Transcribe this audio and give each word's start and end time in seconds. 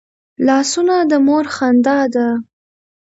لاسونه 0.47 0.95
د 1.11 1.13
مور 1.25 1.45
خندا 1.55 1.99
ده 2.13 2.27